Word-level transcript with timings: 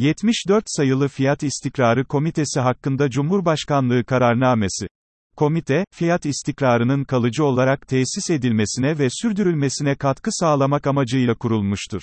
74 0.00 0.64
sayılı 0.66 1.08
Fiyat 1.08 1.42
İstikrarı 1.42 2.04
Komitesi 2.04 2.60
hakkında 2.60 3.10
Cumhurbaşkanlığı 3.10 4.04
kararnamesi. 4.04 4.86
Komite, 5.36 5.84
fiyat 5.94 6.26
istikrarının 6.26 7.04
kalıcı 7.04 7.44
olarak 7.44 7.88
tesis 7.88 8.30
edilmesine 8.30 8.98
ve 8.98 9.08
sürdürülmesine 9.10 9.94
katkı 9.94 10.30
sağlamak 10.32 10.86
amacıyla 10.86 11.34
kurulmuştur. 11.34 12.02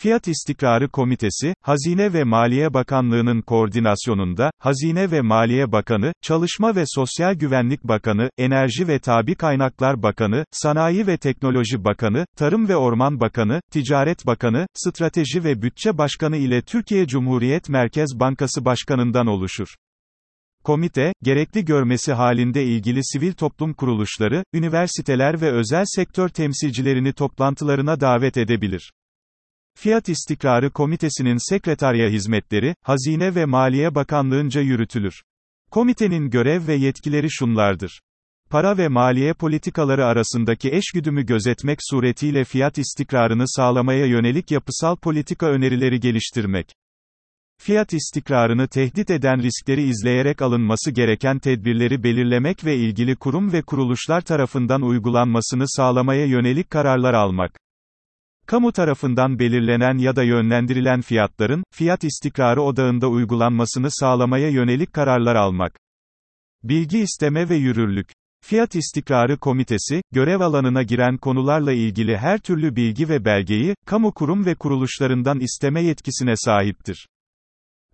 Fiyat 0.00 0.28
İstikrarı 0.28 0.88
Komitesi, 0.88 1.54
Hazine 1.62 2.12
ve 2.12 2.24
Maliye 2.24 2.74
Bakanlığı'nın 2.74 3.42
koordinasyonunda, 3.42 4.50
Hazine 4.58 5.10
ve 5.10 5.20
Maliye 5.20 5.72
Bakanı, 5.72 6.12
Çalışma 6.22 6.76
ve 6.76 6.84
Sosyal 6.86 7.34
Güvenlik 7.34 7.84
Bakanı, 7.84 8.30
Enerji 8.38 8.88
ve 8.88 8.98
Tabi 8.98 9.34
Kaynaklar 9.34 10.02
Bakanı, 10.02 10.44
Sanayi 10.50 11.06
ve 11.06 11.16
Teknoloji 11.16 11.84
Bakanı, 11.84 12.26
Tarım 12.36 12.68
ve 12.68 12.76
Orman 12.76 13.20
Bakanı, 13.20 13.60
Ticaret 13.70 14.26
Bakanı, 14.26 14.66
Strateji 14.74 15.44
ve 15.44 15.62
Bütçe 15.62 15.98
Başkanı 15.98 16.36
ile 16.36 16.62
Türkiye 16.62 17.06
Cumhuriyet 17.06 17.68
Merkez 17.68 18.20
Bankası 18.20 18.64
Başkanı'ndan 18.64 19.26
oluşur. 19.26 19.68
Komite, 20.64 21.12
gerekli 21.22 21.64
görmesi 21.64 22.12
halinde 22.12 22.64
ilgili 22.64 23.04
sivil 23.04 23.32
toplum 23.32 23.74
kuruluşları, 23.74 24.44
üniversiteler 24.54 25.40
ve 25.40 25.50
özel 25.52 25.84
sektör 25.86 26.28
temsilcilerini 26.28 27.12
toplantılarına 27.12 28.00
davet 28.00 28.36
edebilir. 28.36 28.92
Fiyat 29.80 30.08
İstikrarı 30.08 30.70
Komitesi'nin 30.70 31.50
sekreterya 31.50 32.08
hizmetleri, 32.08 32.74
Hazine 32.82 33.34
ve 33.34 33.44
Maliye 33.44 33.94
Bakanlığınca 33.94 34.60
yürütülür. 34.60 35.22
Komitenin 35.70 36.30
görev 36.30 36.66
ve 36.66 36.74
yetkileri 36.74 37.30
şunlardır. 37.30 38.00
Para 38.50 38.78
ve 38.78 38.88
maliye 38.88 39.32
politikaları 39.34 40.06
arasındaki 40.06 40.72
eşgüdümü 40.72 41.26
gözetmek 41.26 41.78
suretiyle 41.90 42.44
fiyat 42.44 42.78
istikrarını 42.78 43.44
sağlamaya 43.46 44.06
yönelik 44.06 44.50
yapısal 44.50 44.96
politika 44.96 45.46
önerileri 45.46 46.00
geliştirmek. 46.00 46.66
Fiyat 47.60 47.92
istikrarını 47.92 48.68
tehdit 48.68 49.10
eden 49.10 49.42
riskleri 49.42 49.82
izleyerek 49.82 50.42
alınması 50.42 50.90
gereken 50.90 51.38
tedbirleri 51.38 52.02
belirlemek 52.02 52.64
ve 52.64 52.76
ilgili 52.76 53.16
kurum 53.16 53.52
ve 53.52 53.62
kuruluşlar 53.62 54.20
tarafından 54.20 54.82
uygulanmasını 54.82 55.64
sağlamaya 55.66 56.26
yönelik 56.26 56.70
kararlar 56.70 57.14
almak. 57.14 57.67
Kamu 58.48 58.72
tarafından 58.72 59.38
belirlenen 59.38 59.98
ya 59.98 60.16
da 60.16 60.22
yönlendirilen 60.22 61.00
fiyatların, 61.00 61.64
fiyat 61.70 62.04
istikrarı 62.04 62.62
odağında 62.62 63.08
uygulanmasını 63.08 63.88
sağlamaya 63.90 64.48
yönelik 64.48 64.92
kararlar 64.92 65.36
almak. 65.36 65.78
Bilgi 66.62 66.98
isteme 66.98 67.48
ve 67.48 67.56
yürürlük. 67.56 68.08
Fiyat 68.44 68.74
İstikrarı 68.74 69.36
Komitesi, 69.36 70.02
görev 70.12 70.40
alanına 70.40 70.82
giren 70.82 71.16
konularla 71.16 71.72
ilgili 71.72 72.16
her 72.16 72.38
türlü 72.38 72.76
bilgi 72.76 73.08
ve 73.08 73.24
belgeyi, 73.24 73.74
kamu 73.86 74.12
kurum 74.14 74.46
ve 74.46 74.54
kuruluşlarından 74.54 75.40
isteme 75.40 75.82
yetkisine 75.82 76.36
sahiptir. 76.36 77.08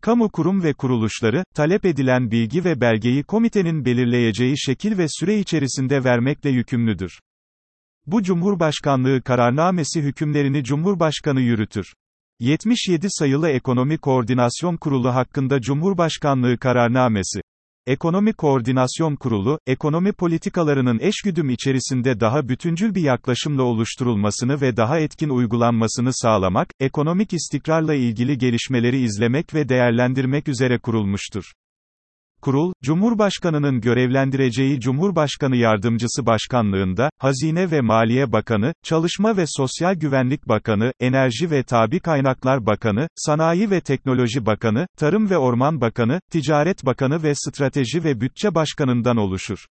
Kamu 0.01 0.31
kurum 0.31 0.63
ve 0.63 0.73
kuruluşları, 0.73 1.45
talep 1.55 1.85
edilen 1.85 2.31
bilgi 2.31 2.65
ve 2.65 2.81
belgeyi 2.81 3.23
komitenin 3.23 3.85
belirleyeceği 3.85 4.59
şekil 4.59 4.99
ve 4.99 5.07
süre 5.09 5.39
içerisinde 5.39 6.05
vermekle 6.05 6.51
yükümlüdür. 6.51 7.19
Bu 8.07 8.23
Cumhurbaşkanlığı 8.23 9.23
kararnamesi 9.23 10.03
hükümlerini 10.03 10.65
Cumhurbaşkanı 10.65 11.41
yürütür. 11.41 11.95
77 12.41 13.07
sayılı 13.11 13.49
Ekonomi 13.49 13.99
Koordinasyon 13.99 14.77
Kurulu 14.77 15.15
hakkında 15.15 15.61
Cumhurbaşkanlığı 15.61 16.59
kararnamesi. 16.59 17.41
Ekonomi 17.87 18.33
Koordinasyon 18.33 19.17
Kurulu, 19.17 19.59
ekonomi 19.67 20.13
politikalarının 20.13 20.99
eşgüdüm 21.03 21.51
içerisinde 21.51 22.21
daha 22.21 22.49
bütüncül 22.49 22.95
bir 22.95 23.03
yaklaşımla 23.03 23.63
oluşturulmasını 23.63 24.61
ve 24.61 24.77
daha 24.77 24.99
etkin 24.99 25.29
uygulanmasını 25.29 26.11
sağlamak, 26.13 26.69
ekonomik 26.81 27.33
istikrarla 27.33 27.95
ilgili 27.95 28.39
gelişmeleri 28.39 29.01
izlemek 29.01 29.55
ve 29.55 29.69
değerlendirmek 29.69 30.49
üzere 30.49 30.79
kurulmuştur. 30.79 31.45
Kurul, 32.45 32.73
Cumhurbaşkanının 32.83 33.81
görevlendireceği 33.81 34.81
Cumhurbaşkanı 34.81 35.57
Yardımcısı 35.57 36.27
Başkanlığında, 36.27 37.11
Hazine 37.19 37.71
ve 37.71 37.81
Maliye 37.81 38.33
Bakanı, 38.33 38.75
Çalışma 38.83 39.37
ve 39.37 39.45
Sosyal 39.47 39.95
Güvenlik 39.95 40.49
Bakanı, 40.49 40.93
Enerji 41.01 41.51
ve 41.51 41.63
Tabi 41.63 42.01
Kaynaklar 42.01 42.67
Bakanı, 42.67 43.09
Sanayi 43.17 43.71
ve 43.71 43.81
Teknoloji 43.81 44.47
Bakanı, 44.47 44.87
Tarım 44.99 45.31
ve 45.31 45.39
Orman 45.39 45.81
Bakanı, 45.81 46.21
Ticaret 46.31 46.87
Bakanı 46.87 47.23
ve 47.23 47.35
Strateji 47.35 48.05
ve 48.05 48.21
Bütçe 48.21 48.55
Başkanı'ndan 48.55 49.17
oluşur. 49.17 49.67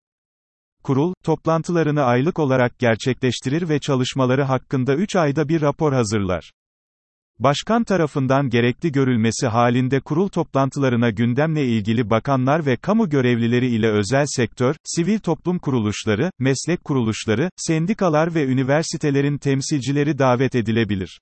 Kurul, 0.82 1.14
toplantılarını 1.24 2.02
aylık 2.02 2.38
olarak 2.38 2.78
gerçekleştirir 2.78 3.68
ve 3.68 3.78
çalışmaları 3.78 4.42
hakkında 4.42 4.94
3 4.94 5.16
ayda 5.16 5.48
bir 5.48 5.60
rapor 5.60 5.92
hazırlar. 5.92 6.52
Başkan 7.38 7.84
tarafından 7.84 8.48
gerekli 8.48 8.92
görülmesi 8.92 9.46
halinde 9.46 10.00
kurul 10.00 10.28
toplantılarına 10.28 11.10
gündemle 11.10 11.66
ilgili 11.66 12.10
bakanlar 12.10 12.66
ve 12.66 12.76
kamu 12.76 13.08
görevlileri 13.08 13.66
ile 13.66 13.90
özel 13.90 14.24
sektör, 14.26 14.76
sivil 14.84 15.18
toplum 15.18 15.58
kuruluşları, 15.58 16.30
meslek 16.38 16.84
kuruluşları, 16.84 17.50
sendikalar 17.56 18.34
ve 18.34 18.44
üniversitelerin 18.44 19.38
temsilcileri 19.38 20.18
davet 20.18 20.54
edilebilir. 20.54 21.20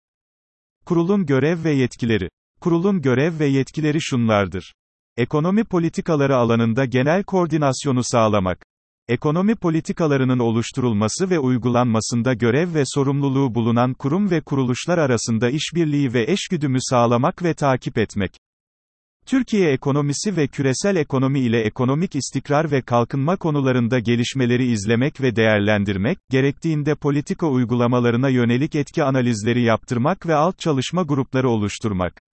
Kurulun 0.86 1.26
görev 1.26 1.64
ve 1.64 1.70
yetkileri. 1.70 2.28
Kurulun 2.60 3.02
görev 3.02 3.38
ve 3.38 3.46
yetkileri 3.46 3.98
şunlardır. 4.00 4.74
Ekonomi 5.16 5.64
politikaları 5.64 6.36
alanında 6.36 6.84
genel 6.84 7.24
koordinasyonu 7.24 8.00
sağlamak 8.04 8.71
ekonomi 9.08 9.54
politikalarının 9.54 10.38
oluşturulması 10.38 11.30
ve 11.30 11.38
uygulanmasında 11.38 12.34
görev 12.34 12.74
ve 12.74 12.82
sorumluluğu 12.86 13.54
bulunan 13.54 13.94
kurum 13.94 14.30
ve 14.30 14.40
kuruluşlar 14.40 14.98
arasında 14.98 15.50
işbirliği 15.50 16.14
ve 16.14 16.32
eşgüdümü 16.32 16.78
sağlamak 16.80 17.42
ve 17.42 17.54
takip 17.54 17.98
etmek. 17.98 18.32
Türkiye 19.26 19.72
ekonomisi 19.72 20.36
ve 20.36 20.46
küresel 20.46 20.96
ekonomi 20.96 21.40
ile 21.40 21.60
ekonomik 21.60 22.14
istikrar 22.14 22.70
ve 22.70 22.82
kalkınma 22.82 23.36
konularında 23.36 23.98
gelişmeleri 23.98 24.72
izlemek 24.72 25.20
ve 25.20 25.36
değerlendirmek, 25.36 26.18
gerektiğinde 26.30 26.94
politika 26.94 27.46
uygulamalarına 27.46 28.28
yönelik 28.28 28.74
etki 28.74 29.04
analizleri 29.04 29.62
yaptırmak 29.62 30.26
ve 30.26 30.34
alt 30.34 30.58
çalışma 30.58 31.02
grupları 31.02 31.48
oluşturmak. 31.48 32.31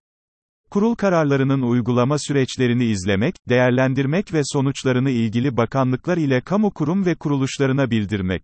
Kurul 0.74 0.94
kararlarının 0.94 1.62
uygulama 1.62 2.18
süreçlerini 2.18 2.84
izlemek, 2.84 3.34
değerlendirmek 3.48 4.32
ve 4.32 4.40
sonuçlarını 4.44 5.10
ilgili 5.10 5.56
bakanlıklar 5.56 6.16
ile 6.16 6.40
kamu 6.40 6.70
kurum 6.70 7.06
ve 7.06 7.14
kuruluşlarına 7.14 7.90
bildirmek. 7.90 8.42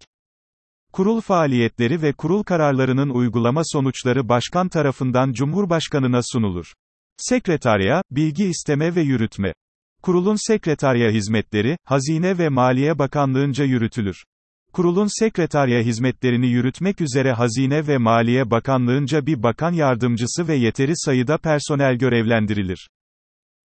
Kurul 0.92 1.20
faaliyetleri 1.20 2.02
ve 2.02 2.12
kurul 2.12 2.42
kararlarının 2.42 3.10
uygulama 3.10 3.62
sonuçları 3.64 4.28
başkan 4.28 4.68
tarafından 4.68 5.32
Cumhurbaşkanına 5.32 6.20
sunulur. 6.32 6.72
Sekreterya, 7.16 8.02
bilgi 8.10 8.44
isteme 8.44 8.94
ve 8.94 9.00
yürütme. 9.00 9.54
Kurulun 10.02 10.46
sekreterya 10.48 11.10
hizmetleri, 11.10 11.76
Hazine 11.84 12.38
ve 12.38 12.48
Maliye 12.48 12.98
Bakanlığınca 12.98 13.64
yürütülür. 13.64 14.24
Kurulun 14.72 15.20
sekreterya 15.20 15.80
hizmetlerini 15.80 16.46
yürütmek 16.46 17.00
üzere 17.00 17.32
Hazine 17.32 17.86
ve 17.86 17.98
Maliye 17.98 18.50
Bakanlığınca 18.50 19.26
bir 19.26 19.42
bakan 19.42 19.72
yardımcısı 19.72 20.48
ve 20.48 20.54
yeteri 20.54 20.92
sayıda 20.96 21.38
personel 21.38 21.94
görevlendirilir. 21.94 22.88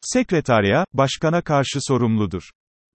Sekreterya, 0.00 0.84
başkana 0.92 1.42
karşı 1.42 1.78
sorumludur. 1.80 2.42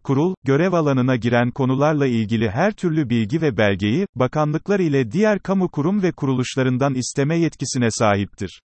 Kurul, 0.04 0.36
görev 0.44 0.74
alanına 0.74 1.16
giren 1.16 1.52
konularla 1.52 2.08
ilgili 2.08 2.50
her 2.50 2.74
türlü 2.74 3.10
bilgi 3.10 3.42
ve 3.42 3.58
belgeyi, 3.58 4.08
bakanlıklar 4.16 4.80
ile 4.80 5.12
diğer 5.12 5.40
kamu 5.40 5.70
kurum 5.70 6.04
ve 6.04 6.12
kuruluşlarından 6.12 6.94
isteme 6.94 7.40
yetkisine 7.40 7.92
sahiptir. 7.92 8.62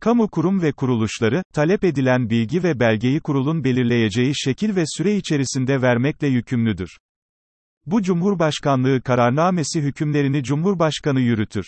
Kamu 0.00 0.28
kurum 0.28 0.62
ve 0.62 0.72
kuruluşları, 0.72 1.42
talep 1.54 1.84
edilen 1.84 2.30
bilgi 2.30 2.62
ve 2.62 2.80
belgeyi 2.80 3.20
kurulun 3.20 3.64
belirleyeceği 3.64 4.32
şekil 4.34 4.76
ve 4.76 4.84
süre 4.86 5.16
içerisinde 5.16 5.82
vermekle 5.82 6.28
yükümlüdür. 6.28 6.88
Bu 7.86 8.02
Cumhurbaşkanlığı 8.02 9.02
kararnamesi 9.02 9.80
hükümlerini 9.80 10.42
Cumhurbaşkanı 10.42 11.20
yürütür. 11.20 11.66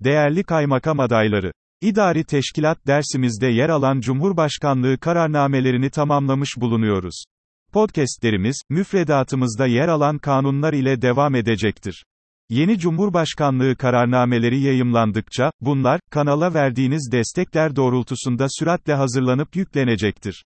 Değerli 0.00 0.44
kaymakam 0.44 1.00
adayları, 1.00 1.52
İdari 1.80 2.24
teşkilat 2.24 2.86
dersimizde 2.86 3.46
yer 3.46 3.68
alan 3.68 4.00
Cumhurbaşkanlığı 4.00 4.98
kararnamelerini 4.98 5.90
tamamlamış 5.90 6.50
bulunuyoruz. 6.56 7.24
Podcastlerimiz, 7.72 8.62
müfredatımızda 8.70 9.66
yer 9.66 9.88
alan 9.88 10.18
kanunlar 10.18 10.72
ile 10.72 11.02
devam 11.02 11.34
edecektir. 11.34 12.04
Yeni 12.50 12.78
Cumhurbaşkanlığı 12.78 13.76
kararnameleri 13.76 14.60
yayımlandıkça, 14.60 15.50
bunlar, 15.60 16.00
kanala 16.10 16.54
verdiğiniz 16.54 17.08
destekler 17.12 17.76
doğrultusunda 17.76 18.46
süratle 18.48 18.94
hazırlanıp 18.94 19.56
yüklenecektir. 19.56 20.44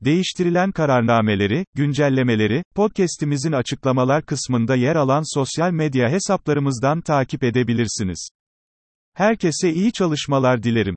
Değiştirilen 0.00 0.72
kararnameleri, 0.72 1.64
güncellemeleri, 1.74 2.62
podcast'imizin 2.74 3.52
açıklamalar 3.52 4.26
kısmında 4.26 4.76
yer 4.76 4.96
alan 4.96 5.34
sosyal 5.34 5.70
medya 5.70 6.10
hesaplarımızdan 6.10 7.00
takip 7.00 7.44
edebilirsiniz. 7.44 8.28
Herkese 9.14 9.72
iyi 9.72 9.92
çalışmalar 9.92 10.62
dilerim. 10.62 10.96